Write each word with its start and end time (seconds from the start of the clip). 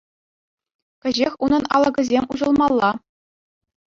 Кӗҫех 1.03 1.33
унӑн 1.47 1.63
алӑкӗсем 1.79 2.25
уҫӑлмалла. 2.37 2.91